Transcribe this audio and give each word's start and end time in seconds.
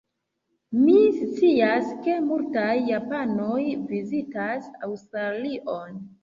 Mi 0.77 0.93
scias 1.17 1.91
ke 2.07 2.15
multaj 2.29 2.73
japanoj 2.87 3.59
vizitas 3.93 4.71
Aŭstralion. 4.89 6.03